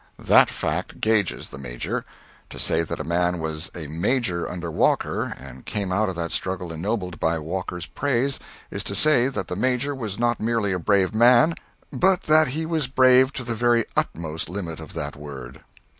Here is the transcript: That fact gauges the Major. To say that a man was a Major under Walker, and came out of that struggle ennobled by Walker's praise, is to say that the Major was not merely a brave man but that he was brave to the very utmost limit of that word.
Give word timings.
That 0.17 0.49
fact 0.49 0.99
gauges 0.99 1.49
the 1.49 1.59
Major. 1.59 2.05
To 2.49 2.57
say 2.57 2.81
that 2.81 2.99
a 2.99 3.03
man 3.03 3.37
was 3.37 3.69
a 3.75 3.85
Major 3.85 4.49
under 4.49 4.71
Walker, 4.71 5.25
and 5.37 5.63
came 5.63 5.91
out 5.91 6.09
of 6.09 6.15
that 6.15 6.31
struggle 6.31 6.73
ennobled 6.73 7.19
by 7.19 7.37
Walker's 7.37 7.85
praise, 7.85 8.39
is 8.71 8.83
to 8.85 8.95
say 8.95 9.27
that 9.27 9.47
the 9.47 9.55
Major 9.55 9.93
was 9.93 10.17
not 10.17 10.39
merely 10.39 10.71
a 10.71 10.79
brave 10.79 11.13
man 11.13 11.53
but 11.91 12.21
that 12.21 12.47
he 12.47 12.65
was 12.65 12.87
brave 12.87 13.31
to 13.33 13.43
the 13.43 13.53
very 13.53 13.85
utmost 13.95 14.49
limit 14.49 14.79
of 14.79 14.95
that 14.95 15.15
word. 15.15 15.63